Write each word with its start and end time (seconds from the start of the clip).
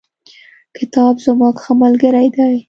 کتاب 0.77 1.13
زموږ 1.25 1.55
ښه 1.63 1.73
ملگری 1.81 2.27
دی. 2.35 2.53